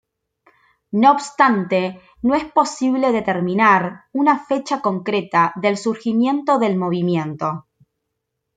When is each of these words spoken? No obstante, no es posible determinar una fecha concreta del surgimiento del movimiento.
No 0.89 1.11
obstante, 1.11 2.01
no 2.23 2.33
es 2.33 2.45
posible 2.51 3.11
determinar 3.11 4.05
una 4.13 4.43
fecha 4.43 4.81
concreta 4.81 5.53
del 5.55 5.77
surgimiento 5.77 6.57
del 6.57 6.75
movimiento. 6.75 7.67